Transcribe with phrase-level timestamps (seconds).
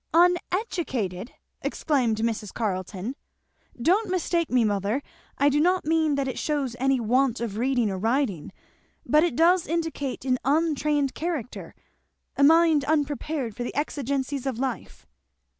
[0.15, 1.31] "Uneducated!"
[1.61, 2.51] exclaimed Mrs.
[2.51, 3.13] Carleton.
[3.79, 5.03] "Don't mistake me, mother,
[5.37, 8.51] I do not mean that it shows any want of reading or writing,
[9.05, 11.75] but it does indicate an untrained character
[12.35, 15.05] a mind unprepared for the exigencies of life."